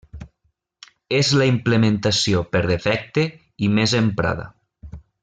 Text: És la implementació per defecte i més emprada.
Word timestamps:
És 1.17 1.27
la 1.41 1.47
implementació 1.49 2.41
per 2.55 2.63
defecte 2.71 3.27
i 3.67 3.71
més 3.79 3.95
emprada. 4.05 4.49